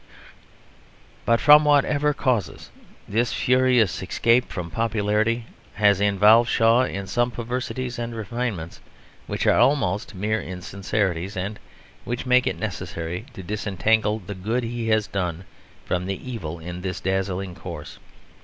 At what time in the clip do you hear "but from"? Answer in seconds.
1.27-1.63